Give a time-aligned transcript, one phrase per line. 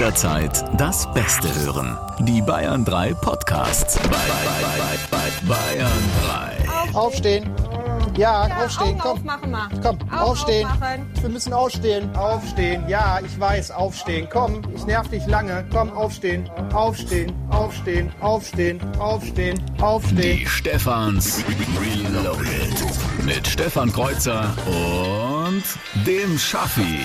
[0.00, 1.94] jederzeit das Beste hören.
[2.20, 3.98] Die Bayern 3 Podcasts.
[3.98, 5.90] Bei, bei, bei, Bayern
[6.88, 6.98] 3.
[6.98, 7.50] Aufstehen.
[8.16, 9.10] Ja, Ja, aufstehen, Augen komm.
[9.12, 9.68] aufmachen mal.
[9.82, 10.66] Komm, Augen aufstehen.
[10.68, 11.06] aufmachen.
[11.20, 12.16] Wir müssen aufstehen.
[12.16, 12.88] Aufstehen.
[12.88, 14.26] Ja, ich weiß, aufstehen.
[14.32, 15.66] Komm, ich nerv dich lange.
[15.70, 16.48] Komm, aufstehen.
[16.72, 20.38] Aufstehen, aufstehen, aufstehen, aufstehen, aufstehen.
[20.38, 21.44] Die Stefans
[21.78, 23.22] Reloaded.
[23.22, 25.62] Mit Stefan Kreuzer und
[26.06, 27.00] dem Schaffi.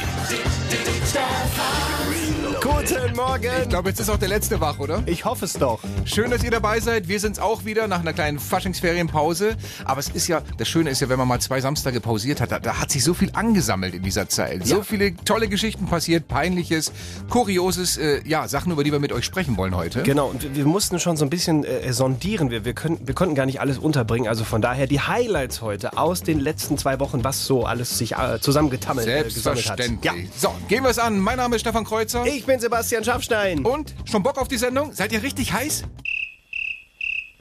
[2.65, 3.51] Guten Morgen.
[3.61, 5.03] Ich glaube, jetzt ist auch der letzte wach, oder?
[5.05, 5.81] Ich hoffe es doch.
[6.03, 7.07] Schön, dass ihr dabei seid.
[7.07, 9.55] Wir sind's auch wieder nach einer kleinen Faschingsferienpause.
[9.83, 12.51] Aber es ist ja, das Schöne ist ja, wenn man mal zwei Samstage pausiert hat,
[12.51, 14.65] da, da hat sich so viel angesammelt in dieser Zeit.
[14.65, 16.91] So viele tolle Geschichten passiert, peinliches,
[17.29, 20.01] kurioses, äh, ja, Sachen, über die wir mit euch sprechen wollen heute.
[20.01, 22.49] Genau, und wir, mussten schon so ein bisschen äh, sondieren.
[22.49, 24.27] Wir, wir, können, wir konnten gar nicht alles unterbringen.
[24.27, 28.13] Also von daher die Highlights heute aus den letzten zwei Wochen, was so alles sich
[28.13, 29.77] äh, zusammengetammelt äh, gesammelt hat.
[29.77, 30.29] Selbstverständlich.
[30.35, 31.19] So, gehen wir es an.
[31.19, 32.25] Mein Name ist Stefan Kreuzer.
[32.25, 32.33] Ja.
[32.33, 33.65] Ich bin Sebastian Schafstein.
[33.65, 34.93] Und schon Bock auf die Sendung?
[34.93, 35.83] Seid ihr richtig heiß?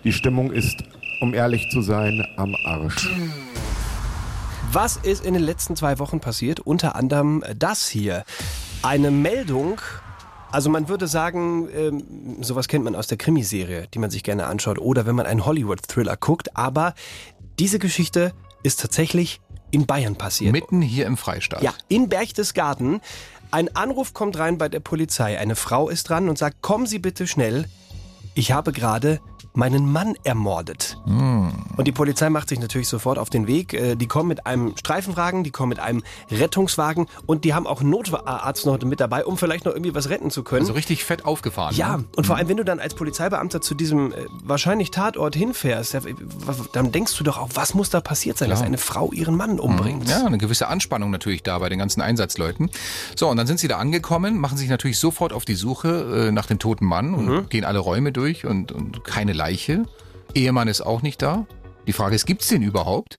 [0.05, 0.83] Die Stimmung ist,
[1.21, 3.09] um ehrlich zu sein, am Arsch.
[4.73, 6.61] Was ist in den letzten zwei Wochen passiert?
[6.61, 8.25] Unter anderem das hier.
[8.83, 9.81] Eine Meldung.
[10.51, 14.47] Also man würde sagen, ähm, sowas kennt man aus der Krimiserie, die man sich gerne
[14.47, 16.57] anschaut, oder wenn man einen Hollywood-Thriller guckt.
[16.57, 16.95] Aber
[17.59, 19.41] diese Geschichte ist tatsächlich
[19.71, 20.53] in Bayern passiert.
[20.53, 21.63] Mitten hier im Freistaat.
[21.63, 23.01] Ja, in Berchtesgaden.
[23.55, 25.39] Ein Anruf kommt rein bei der Polizei.
[25.39, 27.67] Eine Frau ist dran und sagt, kommen Sie bitte schnell.
[28.35, 29.21] Ich habe gerade
[29.57, 30.99] meinen Mann ermordet.
[31.07, 33.73] Und die Polizei macht sich natürlich sofort auf den Weg.
[33.73, 37.81] Äh, Die kommen mit einem Streifenwagen, die kommen mit einem Rettungswagen und die haben auch
[37.81, 40.63] einen Notarzt noch mit dabei, um vielleicht noch irgendwie was retten zu können.
[40.63, 41.75] Also richtig fett aufgefahren.
[41.77, 42.05] Ja, Ne?
[42.17, 45.97] und vor allem, wenn du dann als Polizeibeamter zu diesem äh, wahrscheinlich Tatort hinfährst,
[46.73, 49.61] dann denkst du doch auch, was muss da passiert sein, dass eine Frau ihren Mann
[49.61, 50.09] umbringt?
[50.09, 52.71] Ja, eine gewisse Anspannung natürlich da bei den ganzen Einsatzleuten.
[53.17, 56.33] So, und dann sind sie da angekommen, machen sich natürlich sofort auf die Suche äh,
[56.33, 59.44] nach dem toten Mann und gehen alle Räume durch und, und keine Leiche.
[60.35, 61.47] Ehemann ist auch nicht da.
[61.87, 63.19] Die Frage ist, gibt's den überhaupt?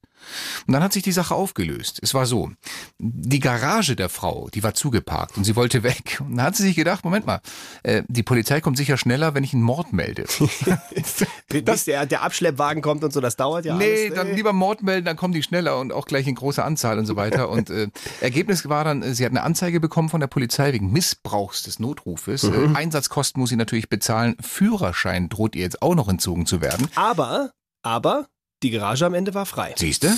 [0.67, 1.99] Und dann hat sich die Sache aufgelöst.
[2.01, 2.51] Es war so,
[2.99, 6.21] die Garage der Frau, die war zugeparkt und sie wollte weg.
[6.21, 7.41] Und dann hat sie sich gedacht, Moment mal,
[7.83, 10.25] äh, die Polizei kommt sicher schneller, wenn ich einen Mord melde.
[11.49, 14.15] Bis der, der Abschleppwagen kommt und so, das dauert ja Nee, alles.
[14.15, 17.05] dann lieber Mord melden, dann kommen die schneller und auch gleich in großer Anzahl und
[17.05, 17.49] so weiter.
[17.55, 17.87] Und äh,
[18.21, 21.79] Ergebnis war dann, äh, sie hat eine Anzeige bekommen von der Polizei wegen Missbrauchs des
[21.79, 22.43] Notrufes.
[22.43, 24.35] Äh, Einsatzkosten muss sie natürlich bezahlen.
[24.41, 26.87] Führerschein droht ihr jetzt auch noch entzogen zu werden.
[26.95, 27.51] Aber,
[27.83, 28.27] aber,
[28.63, 29.73] die Garage am Ende war frei.
[29.77, 30.13] Siehste?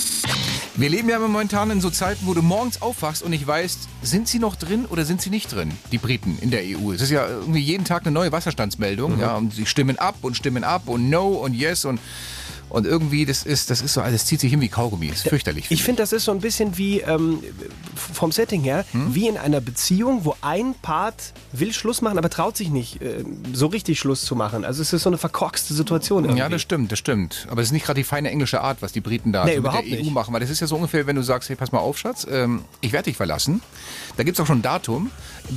[0.76, 4.28] Wir leben ja momentan in so Zeiten, wo du morgens aufwachst und nicht weißt, sind
[4.28, 6.92] sie noch drin oder sind sie nicht drin, die Briten in der EU.
[6.92, 10.36] Es ist ja irgendwie jeden Tag eine neue Wasserstandsmeldung, ja, und sie stimmen ab und
[10.36, 11.98] stimmen ab und no und yes und
[12.70, 15.08] und irgendwie, das ist, das ist so, das zieht sich hin wie Kaugummi.
[15.08, 15.66] Das ist fürchterlich.
[15.70, 17.42] Ich finde, das ist so ein bisschen wie, ähm,
[17.94, 19.14] vom Setting her, Hm?
[19.14, 23.24] wie in einer Beziehung, wo ein Part will Schluss machen, aber traut sich nicht, äh,
[23.52, 24.64] so richtig Schluss zu machen.
[24.64, 26.40] Also es ist so eine verkorkste Situation irgendwie.
[26.40, 27.46] Ja, das stimmt, das stimmt.
[27.50, 29.62] Aber es ist nicht gerade die feine englische Art, was die Briten da Nee, so
[29.62, 30.10] mit der EU nicht.
[30.12, 30.32] machen.
[30.34, 32.62] Weil das ist ja so ungefähr, wenn du sagst, hey, pass mal auf, Schatz, ähm,
[32.80, 33.60] ich werde dich verlassen.
[34.18, 35.10] Da gibt's auch schon ein Datum.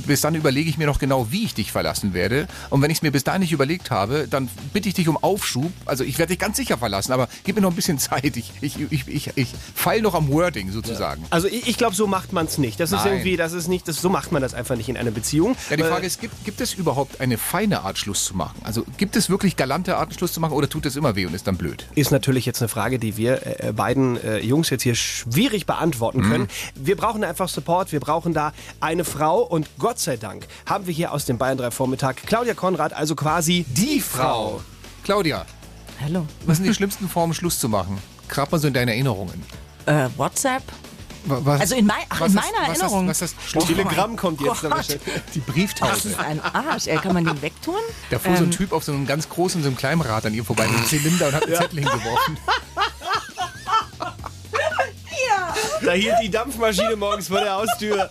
[0.06, 2.46] Bis dann überlege ich mir noch genau, wie ich dich verlassen werde.
[2.70, 5.16] Und wenn ich es mir bis dahin nicht überlegt habe, dann bitte ich dich um
[5.22, 5.70] Aufschub.
[5.84, 8.36] Also ich werde dich ganz sicher verlassen, aber gib mir noch ein bisschen Zeit.
[8.36, 11.24] Ich, ich, ich, ich, ich feil noch am Wording sozusagen.
[11.30, 12.78] Also ich, ich glaube, so macht man es nicht.
[12.78, 13.14] Das ist Nein.
[13.14, 15.56] irgendwie, das ist nicht, das, so macht man das einfach nicht in einer Beziehung.
[15.68, 18.60] Ja, die Äh, Frage ist, gibt, gibt es überhaupt eine feine Art, Schluss zu machen?
[18.62, 21.34] Also gibt es wirklich galante Arten, Schluss zu machen oder tut es immer weh und
[21.34, 21.86] ist dann blöd?
[21.96, 26.22] ist natürlich jetzt eine Frage, die wir äh, beiden äh, Jungs jetzt hier schwierig beantworten
[26.22, 26.48] können.
[26.76, 30.94] Wir brauchen einfach Support, wir brauchen da eine Frau und Gott sei Dank haben wir
[30.94, 34.62] hier aus dem Bayern 3 Vormittag Claudia Konrad, also quasi die Frau.
[35.04, 35.44] Claudia,
[36.00, 36.26] Hallo.
[36.46, 37.98] was sind die schlimmsten Formen, Schluss zu machen?
[38.28, 39.42] Grab mal so in deine Erinnerungen.
[39.86, 40.62] Äh, WhatsApp?
[41.24, 43.08] Wa- Was, Also in, mein, ach, was in ist- meiner was Erinnerung.
[43.08, 43.66] Ist, was ist das Schluss?
[43.66, 44.62] Telegramm kommt jetzt.
[44.62, 44.88] Gott.
[45.34, 45.92] Die Das Brieftaube.
[45.96, 46.88] ist ein Arsch.
[46.88, 47.76] Ey, kann man den wegtun?
[48.10, 50.26] Da fuhr so ein Ähm, Typ auf so einem ganz großen, so einem kleinen Rad
[50.26, 52.38] an ihr vorbei mit einem Zylinder und hat einen Zettel hingeworfen.
[55.84, 58.08] Da hielt die Dampfmaschine morgens vor der Haustür.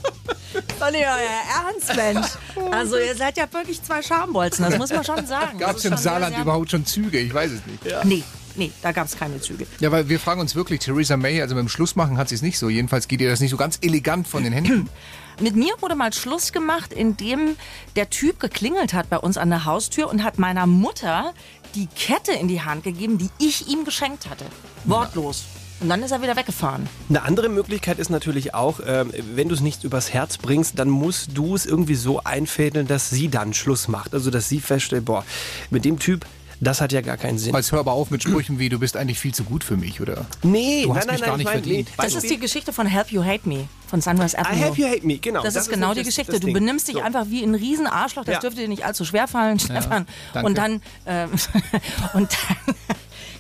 [0.81, 2.27] Doch nicht euer Ernst, Mensch.
[2.71, 5.59] Also ihr seid ja wirklich zwei Schambolzen, das muss man schon sagen.
[5.59, 7.19] Gab es im Saarland überhaupt schon Züge?
[7.19, 7.85] Ich weiß es nicht.
[7.85, 8.03] Ja.
[8.03, 8.23] Nee,
[8.55, 9.67] nee, da gab es keine Züge.
[9.79, 12.41] weil wir fragen uns wirklich, Theresa May, also mit dem Schluss machen hat sie es
[12.41, 12.67] nicht so.
[12.67, 14.89] Jedenfalls geht ihr das nicht so ganz elegant von den Händen.
[15.39, 17.55] Mit mir wurde mal Schluss gemacht, indem
[17.95, 21.33] der Typ geklingelt hat bei uns an der Haustür und hat meiner Mutter
[21.73, 24.45] die Kette in die Hand gegeben, die ich ihm geschenkt hatte.
[24.83, 25.45] Wortlos.
[25.81, 26.87] Und dann ist er wieder weggefahren.
[27.09, 30.89] Eine andere Möglichkeit ist natürlich auch, ähm, wenn du es nicht übers Herz bringst, dann
[30.89, 34.13] musst du es irgendwie so einfädeln, dass sie dann Schluss macht.
[34.13, 35.25] Also, dass sie feststellt, boah,
[35.71, 36.25] mit dem Typ,
[36.63, 37.55] Das hat ja gar keinen Sinn.
[37.55, 39.99] Jetzt hör aber auf mit Sprüchen wie, du bist eigentlich viel zu gut für mich,
[39.99, 40.27] oder?
[40.43, 41.87] Nee, Du nein, hast nein, mich nein, gar ich nicht verdient.
[41.89, 44.65] nee, Das ist die Geschichte von Help You Hate Me von Sunrise I Avenue.
[44.67, 45.41] have you hate me, genau.
[45.41, 46.33] Das, ist genau die nämlich Geschichte.
[46.33, 47.01] das Du benimmst dich So.
[47.01, 48.25] einfach wie ein Riesenarschloch.
[48.25, 48.39] Das Ja.
[48.41, 50.05] dürfte dir nicht allzu schwer fallen, Stefan.
[50.33, 50.47] danke.
[50.47, 51.31] und dann, ähm,
[52.13, 52.75] und dann,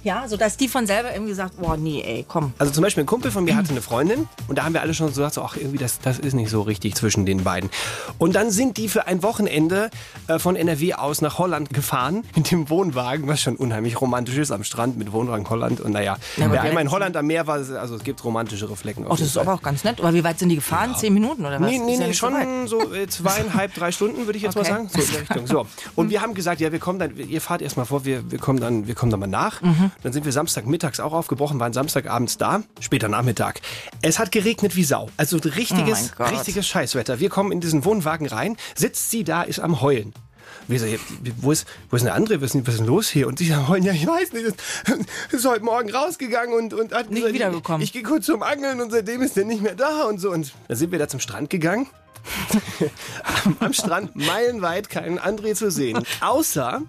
[0.03, 2.53] ja, so dass die von selber irgendwie sagt, boah, nee, ey, komm.
[2.57, 4.93] Also zum Beispiel ein Kumpel von mir hatte eine Freundin und da haben wir alle
[4.93, 7.69] schon so gesagt, so, ach irgendwie das, das ist nicht so richtig zwischen den beiden.
[8.17, 9.89] Und dann sind die für ein Wochenende
[10.27, 14.51] äh, von NRW aus nach Holland gefahren in dem Wohnwagen, was schon unheimlich romantisch ist
[14.51, 15.79] am Strand mit Wohnwagen Holland.
[15.81, 19.05] Und naja, Ja, wer einmal in Holland am Meer war, also es gibt romantischere Flecken.
[19.05, 19.99] Oh, das ist aber auch ganz nett.
[19.99, 20.95] Aber wie weit sind die gefahren?
[20.95, 21.69] Zehn Minuten oder was?
[21.69, 24.57] Nee, nee, ja nee, nicht so schon so äh, zweieinhalb, drei Stunden, würde ich jetzt
[24.57, 24.69] Okay.
[24.71, 24.89] mal sagen.
[24.91, 25.47] So in der Richtung.
[25.47, 25.67] So.
[25.95, 28.39] Und wir haben gesagt, ja, wir kommen dann, ihr fahrt erst mal vor, wir, wir
[28.39, 29.61] kommen dann, wir kommen dann mal nach.
[29.61, 29.90] Mhm.
[30.03, 33.61] Dann sind wir Samstagmittags auch aufgebrochen, waren Samstagabends da, später Nachmittag.
[34.01, 35.09] Es hat geregnet wie Sau.
[35.17, 37.19] Also richtiges, Oh richtiges Scheißwetter.
[37.19, 40.13] Wir kommen in diesen Wohnwagen rein, sitzt sie da, ist am Heulen.
[40.67, 40.85] Wir so,
[41.37, 42.41] wo ist, wo ist denn der andere?
[42.41, 43.27] Was ist denn, was ist denn los hier?
[43.27, 44.55] Und sie sagen, ja, ich weiß nicht, ist,
[45.31, 47.81] ist heute Morgen rausgegangen und, und hat Nicht gesagt, wiedergekommen.
[47.81, 50.31] Ich, ich gehe kurz zum Angeln und seitdem ist er nicht mehr da und so.
[50.31, 51.87] Und dann sind wir da zum Strand gegangen.
[53.45, 56.03] am, am Strand meilenweit keinen André zu sehen.
[56.21, 56.83] Außer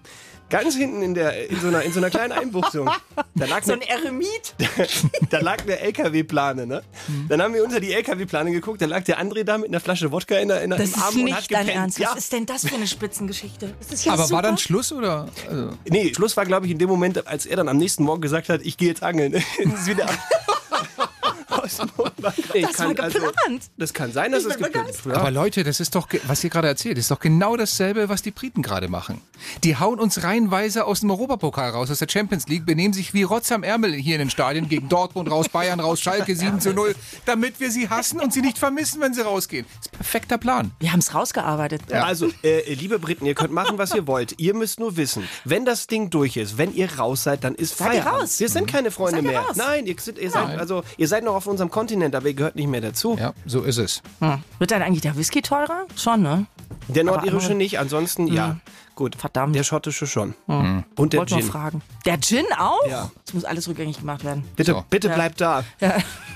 [0.53, 2.89] ganz hinten in, der, in, so, einer, in so einer kleinen Einbuchtung.
[3.35, 4.55] Da lag So ein Eremit.
[5.31, 6.83] da lag eine LKW-Plane, ne?
[7.29, 10.13] Dann haben wir unter die LKW-Plane geguckt, da lag der André da mit einer Flasche
[10.13, 11.83] Wodka in der, in der, Das im Arm ist und hat nicht dein gepennt.
[11.83, 11.99] Ernst.
[11.99, 12.11] Ja.
[12.11, 13.75] Was ist denn das für eine Spitzengeschichte?
[14.05, 14.37] Ja aber super.
[14.37, 15.27] war dann Schluss, oder?
[15.49, 18.21] Also, Nee, Schluss war, glaube ich, in dem Moment, als er dann am nächsten Morgen
[18.21, 19.33] gesagt hat, ich gehe jetzt angeln.
[19.59, 20.07] ist wieder
[21.63, 22.45] aus dem Wohnwagen.
[22.55, 23.63] Ich Das war geplant.
[23.77, 25.07] das kann sein, dass Ich es geplant ist.
[25.07, 28.31] Aber Leute, das ist doch, was ihr gerade erzählt, ist doch genau dasselbe, was die
[28.31, 29.21] Briten gerade machen.
[29.65, 33.23] Die hauen uns reihenweise aus dem Europapokal raus, aus der Champions League, benehmen sich wie
[33.25, 36.73] Rotz am Ärmel hier in den Stadien gegen Dortmund raus, Bayern raus, Schalke 7 zu
[36.73, 36.95] 0,
[37.27, 39.67] damit wir sie hassen und sie nicht vermissen, wenn sie rausgehen.
[39.79, 40.71] Das ist ein perfekter Plan.
[40.79, 41.93] Wir haben es rausgearbeitet.
[41.93, 44.35] Also, äh, liebe Briten, ihr könnt machen, was ihr wollt.
[44.39, 47.77] Ihr müsst nur wissen, wenn das Ding durch ist, wenn ihr raus seid, dann ist
[47.79, 48.23] Seid ihr Feierabend.
[48.23, 48.41] raus?
[48.41, 49.41] Wir sind keine Freunde Seid ihr mehr.
[49.41, 49.57] raus?
[49.57, 52.57] Nein, ihr, sind, ihr, seid, also, ihr seid noch auf unserem Kontinent, aber ihr gehört
[52.57, 53.17] nicht mehr dazu.
[53.19, 54.03] Ja, so ist es.
[54.21, 54.43] Hm.
[54.59, 55.87] Wird dann eigentlich der Whisky teurer?
[55.97, 56.47] Schon, ne?
[56.89, 58.57] Der nordirische nicht, ansonsten ja.
[59.03, 59.17] Gut.
[59.17, 59.57] Verdammt.
[59.57, 60.35] Der schottische schon.
[60.47, 61.51] Und der Wollte nur Gin.
[61.51, 61.83] fragen.
[62.07, 62.87] Der Gin auch?
[62.89, 63.11] Ja.
[63.25, 64.45] Das muss alles rückgängig gemacht werden.
[64.55, 64.85] Bitte, So.
[64.89, 65.65] bitte bleibt da.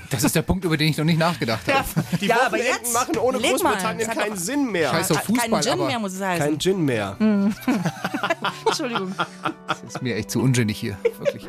[0.09, 1.85] Das ist der Punkt, über den ich noch nicht nachgedacht habe.
[2.19, 3.39] Die Ja, aber Wochenenden jetzt machen ohne.
[3.39, 4.89] Großbritannien Das hat keinen doch- Sinn mehr.
[4.89, 6.45] Scheiß auf Fußball, Kein Gin aber mehr muss es heißen.
[6.45, 7.15] Kein Gin mehr.
[8.65, 9.13] Entschuldigung.
[9.67, 10.97] das ist mir echt zu unsinnig hier.
[11.19, 11.47] Wirklich.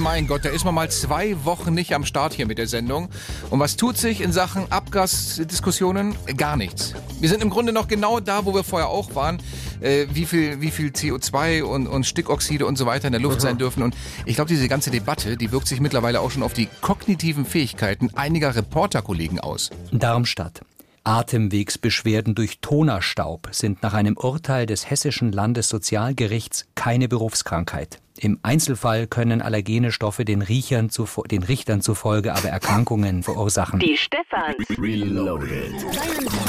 [0.00, 3.08] Mein Gott, da ist man mal zwei Wochen nicht am Start hier mit der Sendung.
[3.50, 6.14] Und was tut sich in Sachen Abgasdiskussionen?
[6.36, 6.94] Gar nichts.
[7.24, 9.38] Wir sind im Grunde noch genau da, wo wir vorher auch waren.
[9.80, 13.40] Äh, wie, viel, wie viel CO2 und, und Stickoxide und so weiter in der Luft
[13.40, 13.82] sein dürfen.
[13.82, 17.46] Und ich glaube, diese ganze Debatte, die wirkt sich mittlerweile auch schon auf die kognitiven
[17.46, 19.70] Fähigkeiten einiger Reporterkollegen aus.
[19.90, 20.60] Darmstadt.
[21.04, 28.00] Atemwegsbeschwerden durch Tonerstaub sind nach einem Urteil des Hessischen Landessozialgerichts keine Berufskrankheit.
[28.24, 33.80] Im Einzelfall können allergene Stoffe den, Riechern zuvo- den Richtern zufolge aber Erkrankungen verursachen.
[33.80, 34.54] Die Stefan.
[34.78, 35.74] Reloaded.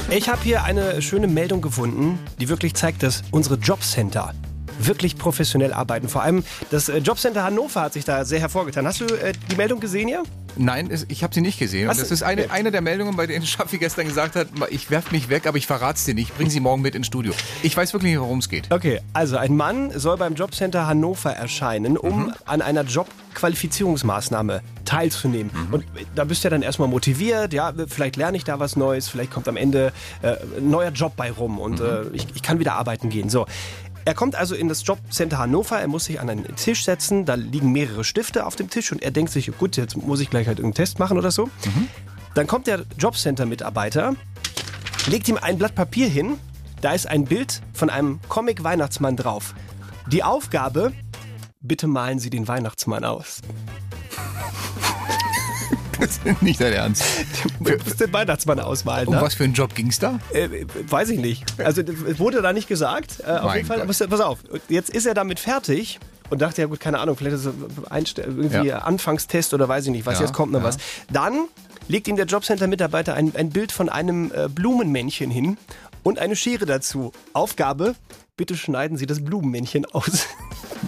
[0.10, 4.34] Ich habe hier eine schöne Meldung gefunden, die wirklich zeigt, dass unsere Jobcenter
[4.80, 6.10] wirklich professionell arbeiten.
[6.10, 8.86] Vor allem das äh, Jobcenter Hannover hat sich da sehr hervorgetan.
[8.88, 10.24] Hast du äh, die Meldung gesehen ja?
[10.58, 11.90] Nein, es- ich habe sie nicht gesehen.
[11.90, 15.12] Und das ist eine, eine der Meldungen, bei denen Schaffi gestern gesagt hat, ich werf
[15.12, 16.36] mich weg, aber ich verrat's dir nicht.
[16.38, 17.34] Bring sie morgen mit ins Studio.
[17.64, 18.72] Ich weiß wirklich nicht, worum es geht.
[18.72, 25.52] Okay, also ein Mann soll beim Jobcenter Hannover erscheinen, um an einer Jobqualifizierungsmaßnahme teilzunehmen.
[25.72, 25.84] Und
[26.16, 29.32] da bist du ja dann erstmal motiviert, ja, vielleicht lerne ich da was Neues, vielleicht
[29.32, 29.92] kommt am Ende
[30.22, 33.30] äh, ein neuer Job bei rum und äh, ich, ich kann wieder arbeiten gehen.
[33.30, 33.46] So.
[34.08, 37.34] Er kommt also in das Jobcenter Hannover, er muss sich an einen Tisch setzen, da
[37.34, 40.48] liegen mehrere Stifte auf dem Tisch und er denkt sich, gut, jetzt muss ich gleich
[40.48, 41.50] halt irgendeinen Test machen oder so.
[42.36, 44.16] Dann kommt der Jobcenter-Mitarbeiter,
[45.08, 46.38] legt ihm ein Blatt Papier hin,
[46.82, 49.56] da ist ein Bild von einem Comic-Weihnachtsmann drauf.
[50.12, 50.92] Die Aufgabe,
[51.62, 53.42] bitte malen Sie den Weihnachtsmann aus.
[56.00, 57.04] Das ist nicht dein Ernst.
[57.60, 59.08] Du musst den Weihnachtsmann ausmalen.
[59.08, 59.22] Um ne?
[59.22, 60.20] was für einen Job ging's da?
[60.34, 61.46] Äh, weiß ich nicht.
[61.60, 63.22] Also es wurde da nicht gesagt.
[63.26, 66.00] Äh, auf jeden Fall, aber pass auf, jetzt ist er damit fertig
[66.30, 67.54] und dachte, ja gut, keine Ahnung, vielleicht ist es
[68.18, 68.80] irgendwie Ja.
[68.80, 70.66] Anfangstest oder weiß ich nicht, was Ja, jetzt kommt noch ja.
[70.66, 70.78] was.
[71.12, 71.48] Dann
[71.88, 75.58] legt ihm der Jobcenter-Mitarbeiter ein, ein Bild von einem äh, Blumenmännchen hin
[76.04, 77.12] und eine Schere dazu.
[77.34, 77.96] Aufgabe,
[78.38, 80.28] bitte schneiden Sie das Blumenmännchen aus.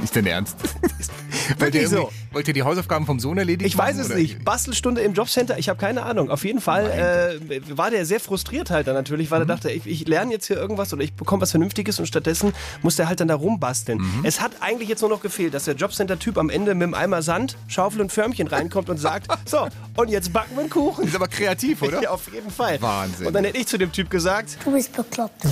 [0.01, 0.57] Nicht dein Ernst.
[1.57, 2.11] Wirklich der so.
[2.31, 3.65] Wollt ihr die Hausaufgaben vom Sohn erledigen?
[3.67, 4.15] Ich weiß es oder?
[4.15, 4.43] nicht.
[4.43, 6.29] Bastelstunde im Jobcenter, ich habe keine Ahnung.
[6.29, 9.85] Auf jeden Fall äh, war der sehr frustriert halt dann natürlich, weil er dachte, ich,
[9.85, 13.19] ich lerne jetzt hier irgendwas oder ich bekomme was Vernünftiges und stattdessen muss der halt
[13.19, 14.03] dann da rumbasteln.
[14.23, 17.21] Es hat eigentlich jetzt nur noch gefehlt, dass der Jobcenter-Typ am Ende mit einem Eimer
[17.21, 21.05] Sand, Schaufel und Förmchen reinkommt und sagt, so, und jetzt backen wir einen Kuchen.
[21.05, 21.97] Ist aber kreativ, oder?
[22.07, 22.79] Ja, auf jeden Fall.
[22.79, 23.25] Wahnsinn.
[23.25, 25.47] Und dann hätte ich zu dem Typ gesagt, Du bist bekloppt.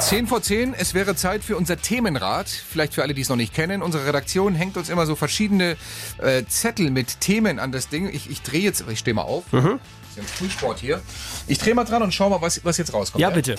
[0.00, 2.48] 10 vor 10, es wäre Zeit für unser Themenrad.
[2.48, 3.82] Vielleicht für alle, die es noch nicht kennen.
[3.82, 5.76] Unsere Redaktion hängt uns immer so verschiedene
[6.18, 8.08] äh, Zettel mit Themen an das Ding.
[8.12, 9.52] Ich, ich drehe jetzt, ich stehe mal auf.
[9.52, 9.80] Mhm.
[9.80, 11.02] Das ist ja ein Frühsport hier.
[11.46, 13.20] Ich drehe mal dran und schau mal, was, was jetzt rauskommt.
[13.20, 13.56] ja bitte.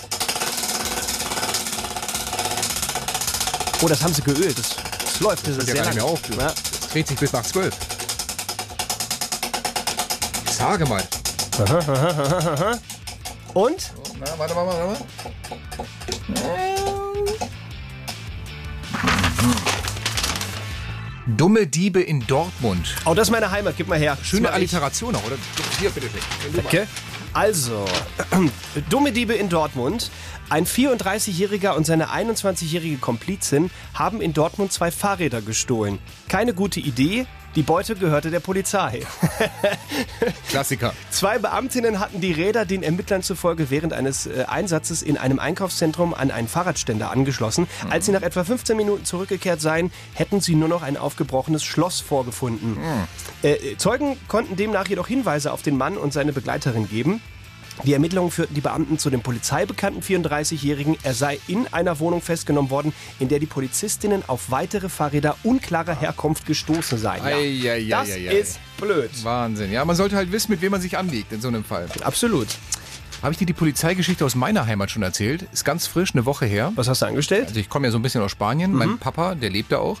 [3.80, 4.58] Oh, das haben sie geölt.
[4.58, 5.46] Das, das läuft.
[5.46, 6.04] Das ist ja sehr gar nicht lang.
[6.04, 6.32] mehr auf, du.
[6.32, 6.48] Ja.
[6.48, 7.74] Das dreht sich bis nach 12.
[10.50, 11.02] Sage mal.
[13.54, 13.92] Und?
[14.18, 14.98] Na, warte mal, warte
[16.32, 16.77] mal.
[21.36, 22.94] Dumme Diebe in Dortmund.
[23.04, 23.74] Oh, das ist meine Heimat.
[23.76, 24.16] Gib mal her.
[24.22, 24.50] Schöne.
[24.50, 25.36] Alliteration auch, oder?
[25.78, 26.08] Hier, bitte.
[26.54, 26.86] Danke.
[27.34, 27.84] Also,
[28.88, 30.10] dumme Diebe in Dortmund.
[30.48, 35.98] Ein 34-Jähriger und seine 21-jährige Komplizin haben in Dortmund zwei Fahrräder gestohlen.
[36.28, 37.26] Keine gute Idee.
[37.54, 39.02] Die Beute gehörte der Polizei.
[40.48, 40.92] Klassiker.
[41.10, 46.14] Zwei Beamtinnen hatten die Räder den Ermittlern zufolge während eines äh, Einsatzes in einem Einkaufszentrum
[46.14, 47.66] an einen Fahrradständer angeschlossen.
[47.90, 52.00] Als sie nach etwa 15 Minuten zurückgekehrt seien, hätten sie nur noch ein aufgebrochenes Schloss
[52.00, 52.76] vorgefunden.
[53.42, 57.20] Äh, Zeugen konnten demnach jedoch Hinweise auf den Mann und seine Begleiterin geben.
[57.84, 60.96] Die Ermittlungen führten die Beamten zu dem polizeibekannten 34-Jährigen.
[61.02, 65.98] Er sei in einer Wohnung festgenommen worden, in der die Polizistinnen auf weitere Fahrräder unklarer
[65.98, 67.22] Herkunft gestoßen seien.
[67.24, 69.10] Ja, Ei, ei, ei, das ist blöd.
[69.22, 69.72] Wahnsinn.
[69.72, 71.86] Ja, man sollte halt wissen, mit wem man sich anlegt in so einem Fall.
[72.02, 72.48] Absolut.
[73.22, 75.42] Habe ich dir die Polizeigeschichte aus meiner Heimat schon erzählt?
[75.52, 76.72] Ist ganz frisch, eine Woche her.
[76.76, 77.48] Was hast du angestellt?
[77.48, 78.70] Also ich komme ja so ein bisschen aus Spanien.
[78.72, 78.78] Mhm.
[78.78, 79.98] Mein Papa, der lebt da auch,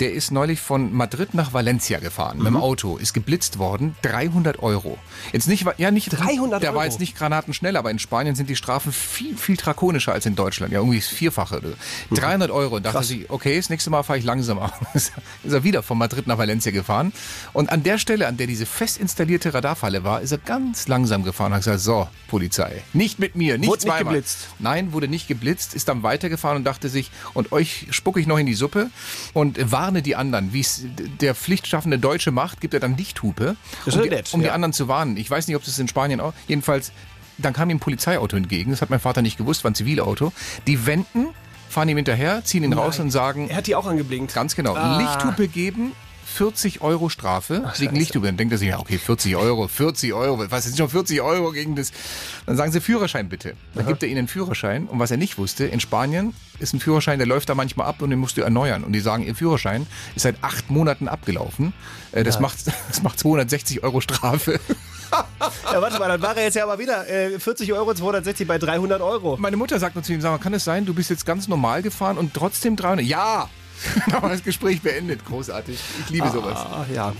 [0.00, 2.54] der ist neulich von Madrid nach Valencia gefahren mit Mhm.
[2.54, 2.96] dem Auto.
[2.98, 4.98] Ist geblitzt worden, 300 Euro.
[5.32, 6.84] Jetzt nicht, ja nicht 300 Der war Euro?
[6.84, 10.70] jetzt nicht granatenschnell, aber in Spanien sind die Strafen viel, viel drakonischer als in Deutschland.
[10.72, 11.60] Ja, irgendwie das Vierfache.
[11.62, 11.68] du.
[12.10, 12.14] Mhm.
[12.16, 12.76] 300 Euro.
[12.76, 14.72] Und dachte sich, okay, das nächste Mal fahre ich langsamer.
[14.94, 15.12] ist
[15.44, 17.12] er wieder von Madrid nach Valencia gefahren.
[17.54, 21.24] Und an der Stelle, an der diese fest installierte Radarfalle war, ist er ganz langsam
[21.24, 21.52] gefahren.
[21.54, 22.57] Hat gesagt, so, Polizei,
[22.92, 24.14] nicht mit mir, nicht Wurde nicht zweimal.
[24.14, 24.48] geblitzt.
[24.58, 28.38] Nein, wurde nicht geblitzt, ist dann weitergefahren und dachte sich, und euch spucke ich noch
[28.38, 28.90] in die Suppe
[29.34, 30.52] und warne die anderen.
[30.52, 30.82] Wie es
[31.20, 35.16] der pflichtschaffende Deutsche macht, gibt er dann Lichthupe, um, die, um die anderen zu warnen.
[35.16, 36.92] Ich weiß nicht, ob das in Spanien auch, jedenfalls,
[37.38, 40.32] dann kam ihm ein Polizeiauto entgegen, das hat mein Vater nicht gewusst, war ein Zivilauto.
[40.66, 41.28] Die wenden,
[41.68, 44.34] fahren ihm hinterher, ziehen ihn raus und sagen, Er hat die auch angeblinkt.
[44.34, 44.74] Ganz genau.
[44.74, 44.98] Ah.
[44.98, 45.92] Lichthupe geben.
[46.34, 48.26] 40 Euro Strafe wegen Lichthupe.
[48.26, 51.50] Dann denkt er sich, ja, okay, 40 Euro, 40 Euro, was ist schon 40 Euro
[51.52, 51.90] gegen das?
[52.46, 53.54] Dann sagen sie Führerschein bitte.
[53.74, 54.86] Dann gibt er ihnen einen Führerschein.
[54.86, 58.02] Und was er nicht wusste, in Spanien ist ein Führerschein, der läuft da manchmal ab
[58.02, 58.84] und den musst du erneuern.
[58.84, 61.72] Und die sagen, ihr Führerschein ist seit acht Monaten abgelaufen.
[62.12, 62.58] Äh, Das, macht,
[62.88, 64.60] das macht 260 Euro Strafe.
[65.72, 68.58] Ja, warte mal, dann war er jetzt ja aber wieder äh, 40 Euro, 260 bei
[68.58, 69.36] 300 Euro.
[69.38, 71.48] Meine Mutter sagt nur zu ihm, sag mal, kann es sein, du bist jetzt ganz
[71.48, 73.04] normal gefahren und trotzdem 300?
[73.06, 73.48] Ja!
[74.20, 75.24] War das Gespräch beendet.
[75.24, 75.78] Großartig.
[76.04, 76.58] Ich liebe sowas.
[76.58, 77.12] Ah, ja.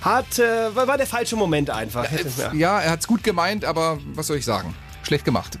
[0.00, 2.06] Hat, äh, war der falsche Moment einfach.
[2.38, 2.52] Ja.
[2.52, 4.74] Ja, er hat's gut gemeint, aber was soll ich sagen?
[5.02, 5.58] Schlecht gemacht.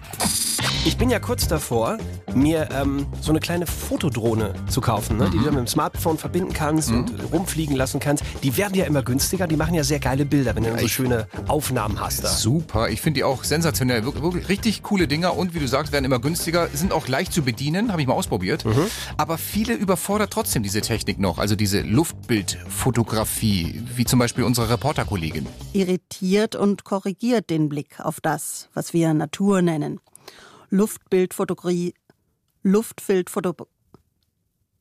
[0.86, 1.98] Ich bin ja kurz davor,
[2.32, 5.28] mir ähm, so eine kleine Fotodrohne zu kaufen, ne?
[5.32, 8.22] die du mit dem Smartphone verbinden kannst und äh, rumfliegen lassen kannst.
[8.44, 10.86] Die werden ja immer günstiger, die machen ja sehr geile Bilder, wenn du dann so
[10.86, 12.22] schöne Aufnahmen hast.
[12.22, 12.28] Da.
[12.28, 14.04] Super, ich finde die auch sensationell.
[14.04, 17.32] Wirklich, wirklich richtig coole Dinger und wie du sagst, werden immer günstiger, sind auch leicht
[17.32, 18.64] zu bedienen, habe ich mal ausprobiert.
[19.16, 25.48] Aber viele überfordert trotzdem diese Technik noch, also diese Luftbildfotografie, wie zum Beispiel unsere Reporterkollegin.
[25.72, 29.98] Irritiert und korrigiert den Blick auf das, was wir Natur nennen.
[30.70, 31.94] Luftbildfotografie.
[32.62, 33.68] Luftfiltfoto.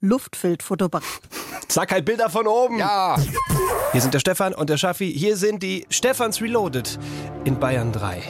[0.02, 1.20] Luftfiltfotografie.
[1.68, 2.78] Sag halt Bilder von oben.
[2.78, 3.18] Ja,
[3.92, 5.12] Hier sind der Stefan und der Schaffi.
[5.12, 7.00] Hier sind die Stefans Reloaded
[7.44, 8.22] in Bayern 3.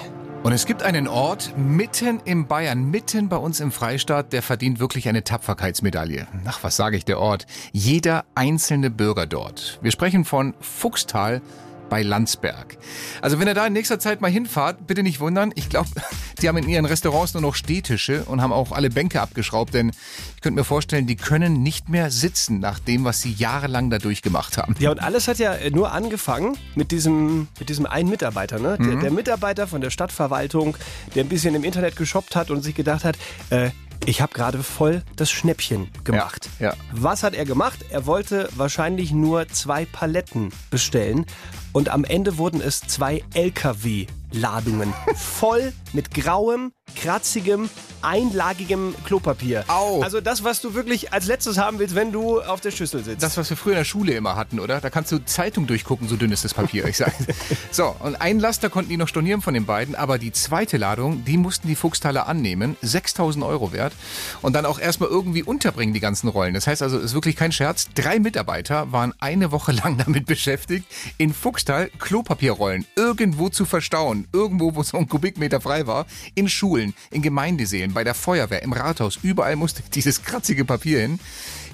[0.43, 4.79] und es gibt einen Ort mitten im Bayern, mitten bei uns im Freistaat, der verdient
[4.79, 6.27] wirklich eine Tapferkeitsmedaille.
[6.45, 7.45] Ach, was sage ich, der Ort?
[7.71, 9.79] Jeder einzelne Bürger dort.
[9.81, 11.41] Wir sprechen von Fuchstal
[11.89, 12.77] bei Landsberg.
[13.21, 15.51] Also wenn ihr da in nächster Zeit mal hinfahrt, bitte nicht wundern.
[15.55, 15.89] Ich glaube,
[16.41, 19.91] die haben in ihren Restaurants nur noch Stehtische und haben auch alle Bänke abgeschraubt, denn
[20.35, 23.97] ich könnte mir vorstellen, die können nicht mehr sitzen nach dem, was sie jahrelang da
[23.97, 24.75] durchgemacht haben.
[24.79, 28.59] Ja, und alles hat ja äh, nur angefangen mit diesem, mit diesem einen Mitarbeiter.
[28.59, 28.77] Ne?
[28.79, 30.77] Der, der Mitarbeiter von der Stadtverwaltung,
[31.13, 33.17] der ein bisschen im Internet geshoppt hat und sich gedacht hat,
[33.49, 33.69] äh,
[34.05, 36.49] ich habe gerade voll das Schnäppchen gemacht.
[36.59, 36.73] Ja, ja.
[36.91, 37.79] Was hat er gemacht?
[37.89, 41.25] Er wollte wahrscheinlich nur zwei Paletten bestellen
[41.71, 47.69] und am Ende wurden es zwei LKW Ladungen voll mit grauem, kratzigem,
[48.01, 49.63] einlagigem Klopapier.
[49.67, 50.01] Au.
[50.01, 53.23] Also das, was du wirklich als letztes haben willst, wenn du auf der Schüssel sitzt.
[53.23, 54.79] Das, was wir früher in der Schule immer hatten, oder?
[54.79, 57.13] Da kannst du Zeitung durchgucken, so dünn ist das Papier, ich sag.
[57.71, 61.25] So, und ein Laster konnten die noch stornieren von den beiden, aber die zweite Ladung,
[61.25, 63.93] die mussten die Fuchstaler annehmen, 6000 Euro wert,
[64.41, 66.53] und dann auch erstmal irgendwie unterbringen, die ganzen Rollen.
[66.53, 70.25] Das heißt also, es ist wirklich kein Scherz, drei Mitarbeiter waren eine Woche lang damit
[70.25, 70.85] beschäftigt,
[71.17, 76.05] in Fuchstal Klopapierrollen irgendwo zu verstauen, irgendwo, wo so ein Kubikmeter frei war,
[76.35, 81.19] in Schulen, in Gemeindeseelen, bei der Feuerwehr, im Rathaus, überall musste dieses kratzige Papier hin.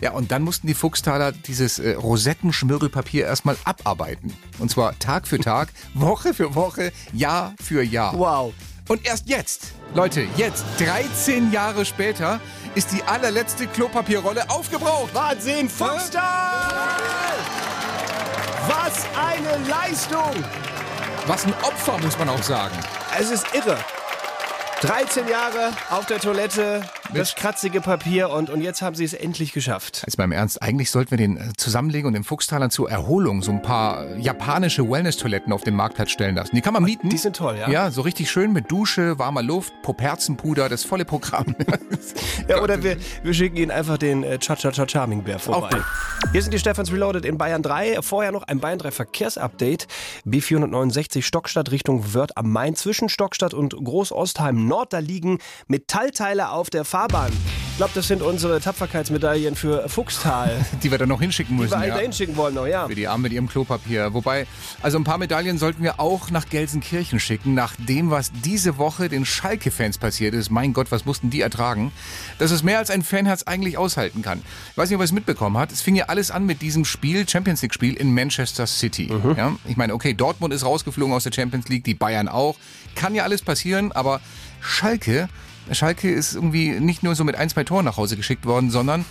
[0.01, 4.33] Ja, und dann mussten die Fuchstaler dieses äh, Rosettenschmirgelpapier erstmal abarbeiten.
[4.57, 8.17] Und zwar Tag für Tag, Woche für Woche, Jahr für Jahr.
[8.17, 8.53] wow.
[8.87, 12.41] Und erst jetzt, Leute, jetzt, 13 Jahre später,
[12.75, 15.13] ist die allerletzte Klopapierrolle aufgebraucht.
[15.13, 16.21] Wahnsinn, Fuchstal!
[18.67, 20.70] Was eine Leistung!
[21.27, 22.75] Was ein Opfer, muss man auch sagen.
[23.17, 23.77] Es ist irre.
[24.81, 26.81] 13 Jahre auf der Toilette,
[27.13, 30.03] das kratzige Papier und, und jetzt haben sie es endlich geschafft.
[30.05, 33.41] Jetzt mal im Ernst, eigentlich sollten wir den äh, zusammenlegen und den Fuchstalern zur Erholung
[33.41, 36.55] so ein paar äh, japanische Wellness-Toiletten auf den Marktplatz stellen lassen.
[36.55, 37.09] Die kann man mieten.
[37.09, 37.69] Die sind toll, ja.
[37.69, 41.55] Ja, so richtig schön mit Dusche, warmer Luft, Poperzenpuder, das volle Programm.
[42.47, 45.69] Ja, oder wir, wir schicken ihnen einfach den äh, Cha-Cha-Cha-Charming-Bär vorbei.
[45.69, 45.85] Gut.
[46.31, 48.01] Hier sind die Stephans Reloaded in Bayern 3.
[48.01, 49.87] Vorher noch ein Bayern 3 Verkehrsupdate.
[50.25, 52.75] B469 Stockstadt Richtung Wörth am Main.
[52.75, 57.31] Zwischen Stockstadt und Großostheim Nord, da liegen Metallteile auf der Fahrbahn.
[57.71, 61.71] Ich glaube, das sind unsere Tapferkeitsmedaillen für Fuchstal, die wir dann noch hinschicken die müssen.
[61.71, 61.95] wir alle ja.
[61.95, 62.87] dahin schicken wollen noch, ja.
[62.87, 64.13] Für die Armen mit ihrem Klopapier.
[64.13, 64.45] Wobei,
[64.83, 69.09] also ein paar Medaillen sollten wir auch nach Gelsenkirchen schicken, nach dem, was diese Woche
[69.09, 70.51] den Schalke-Fans passiert ist.
[70.51, 71.91] Mein Gott, was mussten die ertragen?
[72.37, 74.43] Das ist mehr als ein Fanherz eigentlich aushalten kann.
[74.69, 75.71] Ich weiß nicht, ob ihr es mitbekommen habt.
[75.71, 79.11] Es fing ja alles an mit diesem Spiel, Champions League-Spiel in Manchester City.
[79.35, 79.55] Ja?
[79.67, 82.57] Ich meine, okay, Dortmund ist rausgeflogen aus der Champions League, die Bayern auch.
[82.93, 84.21] Kann ja alles passieren, aber
[84.59, 85.29] Schalke
[85.71, 89.05] Schalke ist irgendwie nicht nur so mit ein, zwei Toren nach Hause geschickt worden, sondern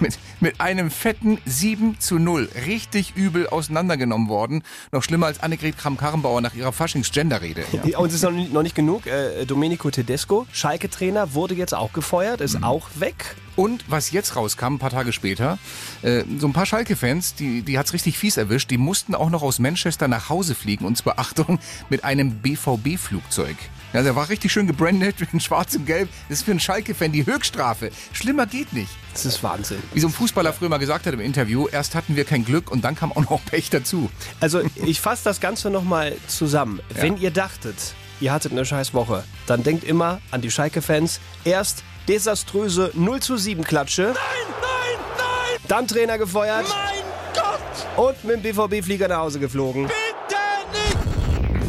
[0.00, 4.62] mit, mit einem fetten 7 zu 0 richtig übel auseinandergenommen worden.
[4.92, 7.64] Noch schlimmer als Annegret Kramp-Karrenbauer nach ihrer Faschings-Gender-Rede.
[7.84, 9.06] Ja, Und es ist noch nicht, noch nicht genug.
[9.06, 13.36] Äh, Domenico Tedesco, Schalke-Trainer, wurde jetzt auch gefeuert, ist auch weg.
[13.56, 15.58] Und was jetzt rauskam, ein paar Tage später,
[16.02, 19.42] äh, so ein paar Schalke-Fans, die, die hat's richtig fies erwischt, die mussten auch noch
[19.42, 20.84] aus Manchester nach Hause fliegen.
[20.84, 21.58] Und zwar, Achtung,
[21.88, 23.56] mit einem BVB-Flugzeug.
[23.92, 26.08] Ja, der war richtig schön gebrandet in schwarz und gelb.
[26.28, 27.90] Das ist für einen Schalke-Fan die Höchststrafe.
[28.12, 28.90] Schlimmer geht nicht.
[29.12, 29.82] Das ist Wahnsinn.
[29.92, 32.70] Wie so ein Fußballer früher mal gesagt hat im Interview, erst hatten wir kein Glück
[32.70, 34.10] und dann kam auch noch Pech dazu.
[34.38, 36.80] Also ich fasse das Ganze nochmal zusammen.
[36.94, 37.02] Ja.
[37.02, 41.20] Wenn ihr dachtet, ihr hattet eine scheiß Woche, dann denkt immer an die Schalke-Fans.
[41.44, 44.02] Erst desaströse 0 zu 7 Klatsche.
[44.02, 45.60] Nein, nein, nein!
[45.66, 46.66] Dann Trainer gefeuert.
[46.68, 48.04] Mein Gott!
[48.04, 49.90] Und mit dem BVB-Flieger nach Hause geflogen.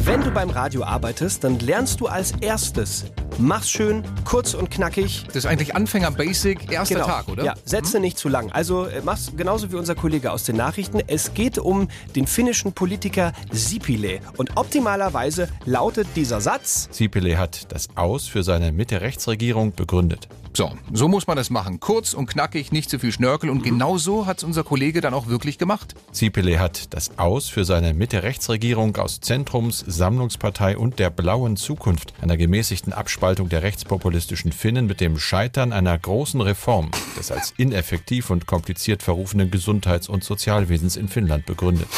[0.04, 3.04] Wenn du beim Radio arbeitest, dann lernst du als erstes.
[3.38, 5.24] Mach's schön, kurz und knackig.
[5.28, 7.06] Das ist eigentlich Anfänger-Basic, erster Genau.
[7.06, 7.44] Tag, oder?
[7.44, 8.52] Ja, Sätze nicht zu lang.
[8.52, 11.00] Also äh, mach's genauso wie unser Kollege aus den Nachrichten.
[11.06, 14.20] Es geht um den finnischen Politiker Sipilä.
[14.36, 16.88] Und optimalerweise lautet dieser Satz.
[16.92, 20.28] Sipilä hat das Aus für seine Mitte-Rechts-Regierung begründet.
[20.54, 21.80] So, so muss man das machen.
[21.80, 23.48] Kurz und knackig, nicht zu viel Schnörkel.
[23.48, 25.94] Und genau so hat's unser Kollege dann auch wirklich gemacht.
[26.12, 32.36] Sipilä hat das Aus für seine Mitte-Rechts-Regierung aus Zentrums, Sammlungspartei und der blauen Zukunft, einer
[32.36, 32.92] gemäßigten
[33.22, 39.00] Abspaltung der rechtspopulistischen Finnen mit dem Scheitern einer großen Reform des als ineffektiv und kompliziert
[39.00, 41.86] verrufenen Gesundheits- und Sozialwesens in Finnland begründet.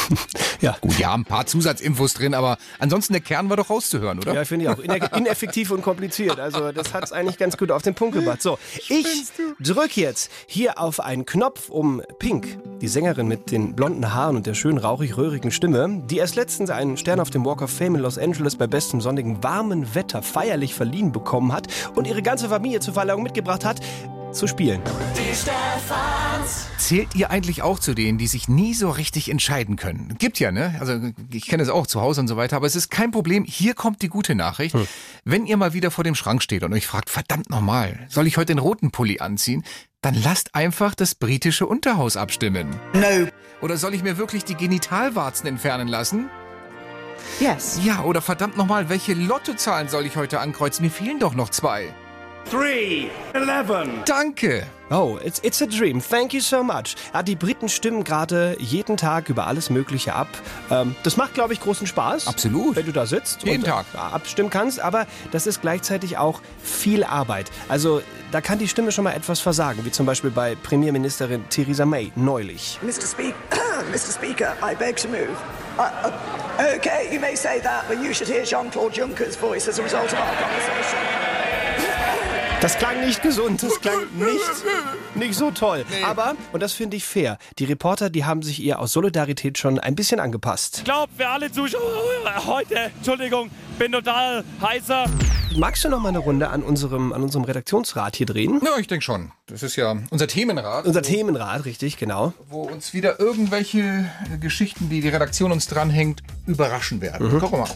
[0.61, 0.77] Ja.
[0.79, 4.33] Gut, ja, ein paar Zusatzinfos drin, aber ansonsten der Kern war doch rauszuhören, oder?
[4.33, 4.79] Ja, finde ich auch.
[4.79, 6.39] Ine- Ineffektiv und kompliziert.
[6.39, 8.41] Also, das hat's eigentlich ganz gut auf den Punkt gebracht.
[8.41, 8.57] So,
[8.87, 9.05] ich
[9.59, 14.47] drück jetzt hier auf einen Knopf, um Pink, die Sängerin mit den blonden Haaren und
[14.47, 18.01] der schön rauchig-röhrigen Stimme, die erst letztens einen Stern auf dem Walk of Fame in
[18.01, 22.79] Los Angeles bei bestem sonnigen, warmen Wetter feierlich verliehen bekommen hat und ihre ganze Familie
[22.79, 23.79] zur Verleihung mitgebracht hat,
[24.31, 24.81] zu spielen.
[26.77, 30.15] Zählt ihr eigentlich auch zu denen, die sich nie so richtig entscheiden können?
[30.19, 30.75] Gibt ja, ne?
[30.79, 30.99] Also
[31.31, 33.43] ich kenne es auch zu Hause und so weiter, aber es ist kein Problem.
[33.43, 34.75] Hier kommt die gute Nachricht.
[35.23, 38.37] Wenn ihr mal wieder vor dem Schrank steht und euch fragt, verdammt nochmal, soll ich
[38.37, 39.63] heute den roten Pulli anziehen?
[40.01, 42.75] Dann lasst einfach das britische Unterhaus abstimmen.
[42.93, 43.27] No.
[43.61, 46.29] Oder soll ich mir wirklich die Genitalwarzen entfernen lassen?
[47.39, 47.79] Yes.
[47.83, 50.83] Ja, oder verdammt nochmal, welche Lottozahlen soll ich heute ankreuzen?
[50.85, 51.93] Mir fehlen doch noch zwei.
[52.51, 53.07] Three.
[53.33, 54.03] Eleven.
[54.05, 54.67] Danke.
[54.91, 55.99] Oh, it's, it's a dream.
[55.99, 56.95] Thank you so much.
[57.11, 60.27] Ja, die Briten stimmen gerade jeden Tag über alles Mögliche ab.
[60.69, 62.27] Ähm, das macht, glaube ich, großen Spaß.
[62.27, 62.75] Absolut.
[62.75, 63.85] Wenn du da sitzt Jeden und äh, Tag.
[63.95, 64.79] abstimmen kannst.
[64.79, 67.49] Aber das ist gleichzeitig auch viel Arbeit.
[67.67, 71.85] Also da kann die Stimme schon mal etwas versagen, wie zum Beispiel bei Premierministerin Theresa
[71.87, 72.77] May neulich.
[72.83, 72.91] Mr.
[73.07, 73.33] Speak-
[73.91, 74.13] Mr.
[74.13, 75.29] Speaker, I beg to move.
[75.77, 75.81] Uh,
[76.57, 79.83] uh, okay, you may say that, but you should hear Jean-Claude Juncker's voice as a
[79.83, 80.99] result of our conversation.
[82.61, 85.85] Das klang nicht gesund, das klang nicht, nicht so toll.
[86.03, 89.77] Aber, und das finde ich fair, die Reporter, die haben sich ihr aus Solidarität schon
[89.77, 90.77] ein bisschen angepasst.
[90.79, 91.81] Ich glaube, für alle Zuschauer
[92.47, 95.05] heute, Entschuldigung, bin total heißer.
[95.57, 98.59] Magst du noch mal eine Runde an unserem, an unserem Redaktionsrat hier drehen?
[98.63, 99.31] Ja, ich denke schon.
[99.47, 100.85] Das ist ja unser Themenrat.
[100.85, 102.33] Unser Themenrat, richtig, genau.
[102.49, 103.79] Wo uns wieder irgendwelche
[104.33, 107.31] äh, Geschichten, die die Redaktion uns dranhängt, überraschen werden.
[107.31, 107.39] Mhm.
[107.39, 107.69] Guck mal.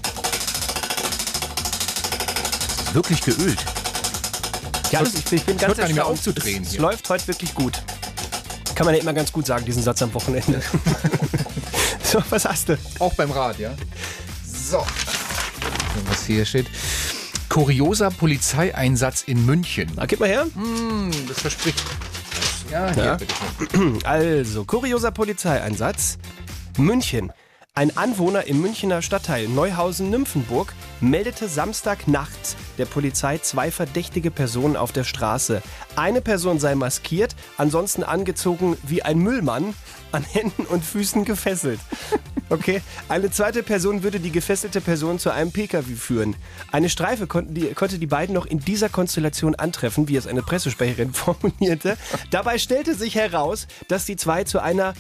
[2.91, 3.63] Wirklich geölt.
[4.91, 6.09] Ja, das, ich, ich bin Es ganz hört gar nicht mehr erstaunt.
[6.09, 6.81] aufzudrehen Es hier.
[6.81, 7.81] läuft heute wirklich gut.
[8.75, 10.61] Kann man ja immer ganz gut sagen, diesen Satz am Wochenende.
[12.03, 12.77] so, was hast du?
[12.99, 13.71] Auch beim Rad, ja?
[14.45, 14.85] So.
[16.09, 16.67] Was hier steht.
[17.49, 19.91] Kurioser Polizeieinsatz in München.
[19.95, 20.45] Na, gib mal her.
[20.53, 21.83] Hm, das verspricht.
[22.71, 23.15] Ja, hier, Ja.
[23.15, 23.33] bitte
[23.71, 23.99] schön.
[24.05, 26.19] Also, kurioser Polizeieinsatz.
[26.77, 27.31] München.
[27.75, 35.03] Ein Anwohner im Münchner Stadtteil Neuhausen-Nymphenburg meldete Samstagnacht der Polizei zwei verdächtige Personen auf der
[35.05, 35.61] Straße.
[35.95, 39.73] Eine Person sei maskiert, ansonsten angezogen wie ein Müllmann,
[40.11, 41.79] an Händen und Füßen gefesselt.
[42.49, 42.81] Okay.
[43.07, 46.35] Eine zweite Person würde die gefesselte Person zu einem Pkw führen.
[46.71, 51.13] Eine Streife die, konnte die beiden noch in dieser Konstellation antreffen, wie es eine Pressesprecherin
[51.13, 51.97] formulierte.
[52.31, 54.93] Dabei stellte sich heraus, dass die zwei zu einer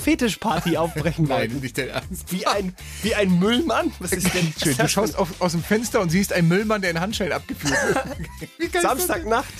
[0.00, 1.52] Fetischparty aufbrechen wollten.
[1.54, 2.32] Nein, nicht der Ernst.
[2.32, 3.92] Wie ein, wie ein Müllmann?
[3.98, 4.76] Was ist denn Schön.
[4.76, 8.72] Du schaust auf, aus dem Fenster und siehst einen Müllmann, der in Handschellen abgeführt wird.
[8.72, 8.82] Geil?
[8.82, 9.52] Samstagnacht?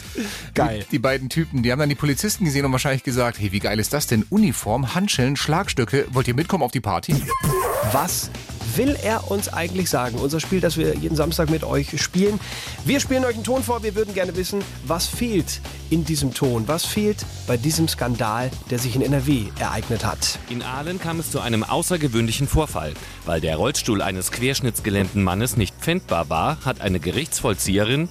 [0.55, 0.85] Geil.
[0.91, 3.79] Die beiden Typen, die haben dann die Polizisten gesehen und wahrscheinlich gesagt, hey, wie geil
[3.79, 4.25] ist das denn?
[4.31, 6.07] Uniform, Handschellen, Schlagstöcke.
[6.11, 7.15] Wollt ihr mitkommen auf die Party?
[7.93, 8.31] Was
[8.77, 10.19] will er uns eigentlich sagen?
[10.19, 12.41] Unser Spiel, das wir jeden Samstag mit euch spielen.
[12.85, 13.83] Wir spielen euch einen Ton vor.
[13.83, 16.69] Wir würden gerne wissen, was fehlt in diesem Ton?
[16.69, 20.39] Was fehlt bei diesem Skandal, der sich in NRW ereignet hat?
[20.49, 22.95] In Aalen kam es zu einem außergewöhnlichen Vorfall.
[23.27, 28.09] Weil der Rollstuhl eines querschnittsgelähmten Mannes nicht pfändbar war, hat eine Gerichtsvollzieherin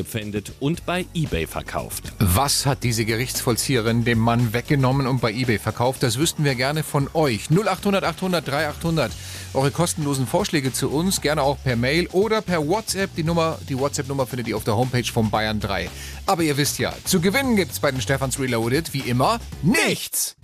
[0.00, 2.12] gepfändet und bei eBay verkauft.
[2.18, 6.02] Was hat diese Gerichtsvollzieherin dem Mann weggenommen und bei eBay verkauft?
[6.02, 7.50] Das wüssten wir gerne von euch.
[7.50, 9.12] 0800 800 3800.
[9.52, 13.14] Eure kostenlosen Vorschläge zu uns, gerne auch per Mail oder per WhatsApp.
[13.14, 15.90] Die Nummer, die WhatsApp-Nummer findet ihr auf der Homepage von Bayern 3.
[16.24, 20.34] Aber ihr wisst ja, zu gewinnen gibt's bei den Stefans Reloaded wie immer nichts.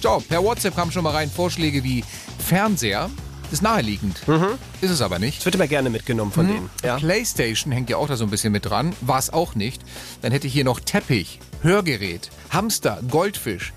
[0.00, 2.04] So, per WhatsApp kamen schon mal rein Vorschläge wie
[2.38, 3.10] Fernseher.
[3.54, 4.20] Ist naheliegend.
[4.80, 5.38] Ist es aber nicht.
[5.38, 6.70] Das wird immer gerne mitgenommen von denen.
[6.82, 6.96] Ja.
[6.96, 8.96] Playstation hängt ja auch da so ein bisschen mit dran.
[9.00, 9.80] War es auch nicht.
[10.22, 13.72] Dann hätte ich hier noch Teppich, Hörgerät, Hamster, Goldfisch.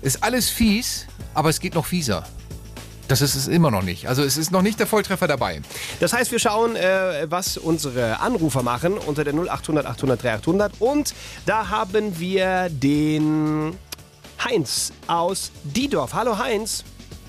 [0.00, 2.24] Ist alles fies, aber es geht noch fieser.
[3.06, 4.08] Das ist es immer noch nicht.
[4.08, 5.60] Also es ist noch nicht der Volltreffer dabei.
[6.00, 10.72] Das heißt, wir schauen, äh, was unsere Anrufer machen unter der 0800 800 3800.
[10.80, 11.14] Und
[11.44, 13.76] da haben wir den
[14.42, 16.14] Heinz aus Diedorf.
[16.14, 16.84] Hallo Heinz.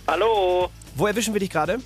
[0.08, 0.70] Hallo.
[0.96, 1.80] Wo erwischen wir dich gerade?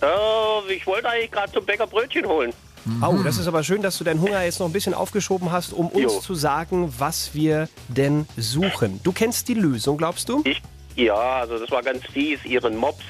[0.00, 2.52] Äh, ich wollte eigentlich gerade zum Bäcker Brötchen holen.
[3.00, 5.72] Oh, das ist aber schön, dass du deinen Hunger jetzt noch ein bisschen aufgeschoben hast,
[5.72, 6.20] um uns Jo.
[6.20, 8.98] zu sagen, was wir denn suchen.
[9.04, 10.42] Du kennst die Lösung, glaubst du?
[10.44, 10.60] Ich,
[10.96, 12.44] ja, also das war ganz fies.
[12.44, 13.04] Ihren Mops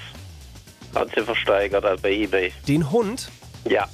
[0.94, 2.52] hat sie versteigert also bei Ebay.
[2.68, 3.30] Den Hund,
[3.64, 3.88] Ja.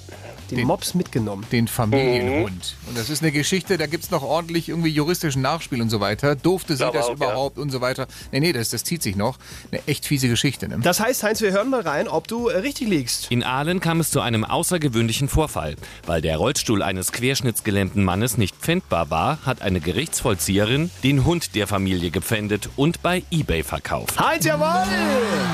[0.57, 1.45] Den, Mops mitgenommen.
[1.51, 2.77] Den Familienhund.
[2.87, 6.01] Und das ist eine Geschichte, da gibt es noch ordentlich irgendwie juristischen Nachspiel und so
[6.01, 6.37] weiter.
[6.37, 7.15] Durfte sie das auch, ja.
[7.15, 8.07] überhaupt und so weiter.
[8.33, 9.39] Nee, nee, das, das zieht sich noch.
[9.71, 10.79] Eine echt fiese Geschichte, ne?
[10.83, 13.31] Das heißt, Heinz, wir hören mal rein, ob du äh, richtig liegst.
[13.31, 15.77] In Aalen kam es zu einem außergewöhnlichen Vorfall.
[16.07, 21.67] Weil der Rollstuhl eines querschnittsgelähmten Mannes nicht pfändbar war, hat eine Gerichtsvollzieherin den Hund der
[21.67, 24.19] Familie gepfändet und bei eBay verkauft.
[24.19, 24.87] Heinz, jawohl!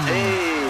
[0.06, 0.63] Hey.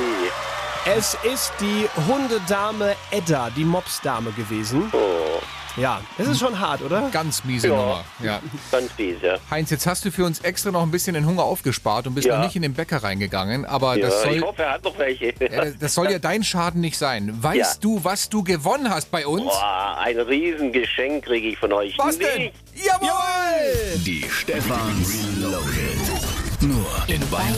[0.87, 4.91] Es ist die Hundedame Edda, die Mopsdame gewesen.
[4.93, 5.41] Oh,
[5.77, 7.09] Ja, das ist schon hart, oder?
[7.11, 7.75] Ganz miese Ja.
[7.77, 8.05] Nummer.
[8.23, 8.41] Ja.
[8.71, 9.39] ganz fies, ja.
[9.51, 12.29] Heinz, jetzt hast du für uns extra noch ein bisschen den Hunger aufgespart und bist
[12.29, 12.37] Ja.
[12.37, 13.65] noch nicht in den Bäcker reingegangen.
[13.65, 15.35] Aber ja das, ich soll, hoffe, er hat noch welche.
[15.41, 17.33] ja, das soll ja dein Schaden nicht sein.
[17.43, 17.81] Weißt Ja.
[17.81, 19.43] du, was du gewonnen hast bei uns?
[19.43, 21.99] Boah, ein Riesengeschenk kriege ich von euch.
[21.99, 22.43] Was denn?
[22.43, 22.55] Nicht.
[22.75, 23.99] Jawohl!
[24.05, 26.61] Die Stefans Reloaded.
[26.61, 27.55] Nur in Bayern.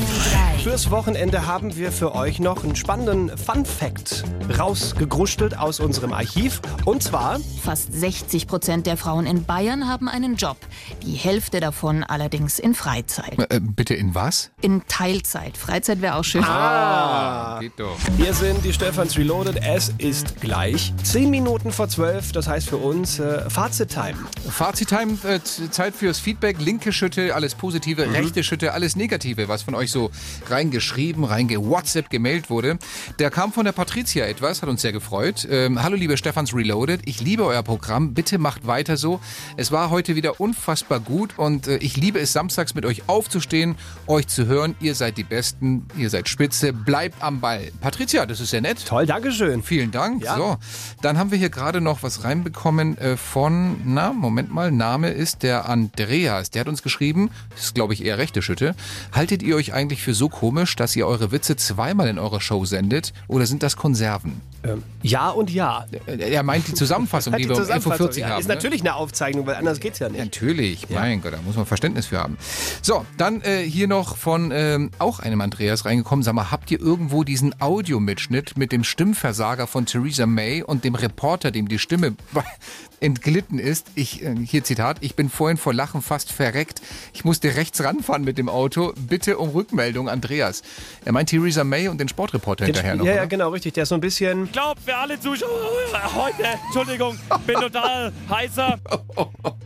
[0.62, 4.24] Fürs Wochenende haben wir für euch noch einen spannenden Fun-Fact
[4.58, 6.60] rausgegruschelt aus unserem Archiv.
[6.86, 10.56] Und zwar, Fast 60 Prozent der Frauen in Bayern haben einen Job.
[11.04, 13.38] Die Hälfte davon allerdings in Freizeit.
[13.50, 14.50] Äh, bitte in was?
[14.62, 15.56] In Teilzeit.
[15.56, 16.42] Freizeit wäre auch schön.
[16.44, 17.96] ah, Geht doch.
[18.16, 19.60] wir sind die Stefans Reloaded.
[19.62, 22.32] Es ist gleich 10 Minuten vor 12.
[22.32, 24.16] Das heißt für uns äh, Fazit-Time.
[24.48, 26.60] Fazit-Time, äh, Zeit fürs Feedback.
[26.60, 28.10] Linke Schütte, alles Positive.
[28.10, 28.94] Rechte Schütte, alles alles
[29.26, 30.10] Negative, was von euch so
[30.48, 32.78] reingeschrieben, reinge-WhatsApp gemailt wurde.
[33.18, 35.46] Da kam von der Patricia etwas, hat uns sehr gefreut.
[35.50, 39.20] Ähm, Hallo liebe Stefans Reloaded, ich liebe euer Programm, bitte macht weiter so.
[39.56, 43.76] Es war heute wieder unfassbar gut und äh, ich liebe es samstags mit euch aufzustehen,
[44.06, 44.76] euch zu hören.
[44.80, 47.72] Ihr seid die Besten, ihr seid spitze, bleibt am Ball.
[47.80, 48.84] Patricia, das ist ja nett.
[48.86, 49.62] Toll, Dankeschön.
[49.62, 50.22] Vielen Dank.
[50.22, 50.36] Ja.
[50.36, 50.56] So,
[51.02, 55.42] dann haben wir hier gerade noch was reinbekommen äh, von, na, Moment mal, Name ist
[55.42, 56.50] der Andreas.
[56.50, 58.74] Der hat uns geschrieben, das ist glaube ich eher rechte Schütte.
[59.16, 62.66] Haltet ihr euch eigentlich für so komisch, dass ihr eure Witze zweimal in eurer Show
[62.66, 64.42] sendet oder sind das Konserven?
[64.62, 65.86] Ähm, ja und ja.
[66.06, 68.28] Er meint die Zusammenfassung, die, Die wir um Zusammenfassung, 11.40 Uhr ja.
[68.28, 68.40] haben.
[68.40, 68.54] Ist ne?
[68.54, 70.22] natürlich eine Aufzeichnung, weil anders geht's ja nicht.
[70.22, 72.36] Natürlich, mein Gott, da muss man Verständnis für haben.
[72.82, 76.22] So, dann äh, hier noch von ähm, auch einem Andreas reingekommen.
[76.22, 80.94] Sag mal, habt ihr irgendwo diesen Audiomitschnitt mit dem Stimmversager von Theresa May und dem
[80.94, 82.16] Reporter, dem die Stimme
[83.00, 83.88] entglitten ist?
[83.94, 86.80] Ich, äh, hier Zitat, ich bin vorhin vor Lachen fast verreckt.
[87.12, 88.92] Ich musste rechts ranfahren mit dem Auto.
[88.96, 90.62] Bitte um Rückmeldung, Andreas.
[91.04, 93.04] Er meint Theresa May und den Sportreporter hinterher noch.
[93.04, 93.74] ja, ja, genau, richtig.
[93.74, 94.44] Der ist so ein bisschen.
[94.44, 95.50] Ich glaube, für alle Zuschauer
[96.14, 98.78] heute, Entschuldigung, bin total heißer.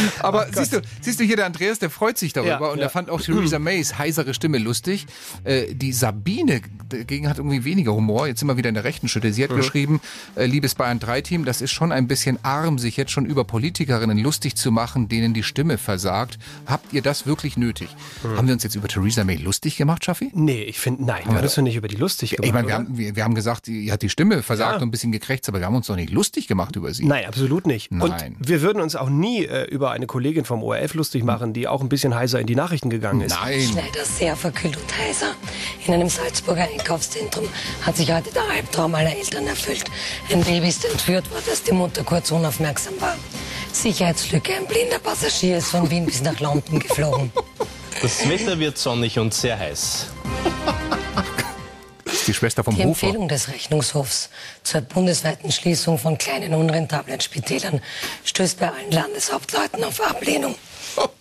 [0.20, 2.84] Aber siehst du, siehst du hier, der Andreas, der freut sich darüber Ja, und ja.
[2.84, 5.06] er fand auch Theresa Mays heisere Stimme lustig.
[5.44, 8.26] Äh, die Sabine dagegen hat irgendwie weniger Humor.
[8.26, 9.32] Jetzt sind wir wieder in der rechten Schütte.
[9.32, 9.56] Sie hat Mhm.
[9.56, 10.00] geschrieben,
[10.36, 14.18] äh, liebes Bayern 3-Team, das ist schon ein bisschen arm, sich jetzt schon über Politikerinnen
[14.18, 16.38] lustig zu machen, denen die Stimme versagt.
[16.66, 17.88] Habt ihr das wirklich nötig?
[18.22, 18.36] Mhm.
[18.36, 20.30] Haben wir uns jetzt über Theresa May lustig gemacht, Schaffi?
[20.34, 22.46] Nee, ich finde, nein, Haben wir das du nicht über die lustig gemacht.
[22.46, 24.76] Ich meine, wir haben, wir, wir haben gesagt, sie hat die Stimme versagt Ja.
[24.76, 27.04] und ein bisschen gekrächzt, aber wir haben uns doch nicht lustig gemacht über sie.
[27.04, 27.90] Nein, absolut nicht.
[27.92, 28.36] Nein.
[28.38, 31.68] Und wir würden uns auch nie äh, über eine Kollegin vom ORF lustig machen, die
[31.68, 33.36] auch ein bisschen heiser in die Nachrichten gegangen ist.
[33.74, 35.34] Leider sehr verkühlt und heiser.
[35.86, 37.46] In einem Salzburger Einkaufszentrum
[37.82, 39.84] hat sich heute der Albtraum aller Eltern erfüllt.
[40.30, 43.16] Ein Baby ist entführt worden, als die Mutter kurz unaufmerksam war.
[43.72, 47.32] Sicherheitslücke, ein blinder Passagier ist von Wien bis nach London geflogen.
[48.00, 50.06] Das Wetter wird sonnig und sehr heiß.
[52.26, 53.06] Die Schwester vom Die Hofer.
[53.06, 54.30] Empfehlung des Rechnungshofs
[54.62, 57.80] zur bundesweiten Schließung von kleinen unrentablen Spitälern
[58.24, 60.54] stößt bei allen Landeshauptleuten auf Ablehnung.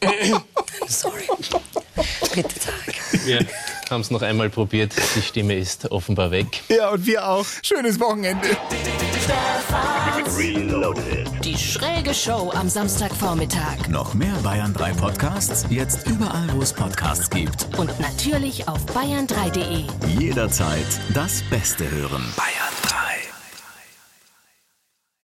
[0.04, 0.42] I'm
[0.88, 1.24] sorry.
[2.34, 3.26] Bitte, Tarek.
[3.26, 3.46] Wir
[3.90, 4.94] haben es noch einmal probiert.
[5.16, 6.48] Die Stimme ist offenbar weg.
[6.70, 7.46] Ja, und wir auch.
[7.62, 8.50] Schönes Wochenende.
[11.44, 13.88] Die schräge Show am Samstagvormittag.
[13.90, 15.66] Noch mehr Bayern 3 Podcasts?
[15.70, 17.68] Jetzt überall, wo es Podcasts gibt.
[17.80, 19.86] Und natürlich auf bayern3.de.
[20.20, 22.24] Jederzeit das Beste hören.
[22.36, 23.01] Bayern